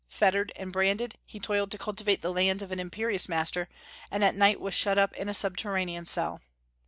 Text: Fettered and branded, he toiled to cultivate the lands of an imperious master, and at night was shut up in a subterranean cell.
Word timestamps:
Fettered 0.09 0.51
and 0.55 0.73
branded, 0.73 1.19
he 1.27 1.39
toiled 1.39 1.69
to 1.69 1.77
cultivate 1.77 2.23
the 2.23 2.33
lands 2.33 2.63
of 2.63 2.71
an 2.71 2.79
imperious 2.79 3.29
master, 3.29 3.69
and 4.09 4.23
at 4.23 4.33
night 4.33 4.59
was 4.59 4.73
shut 4.73 4.97
up 4.97 5.13
in 5.13 5.29
a 5.29 5.33
subterranean 5.35 6.07
cell. 6.07 6.41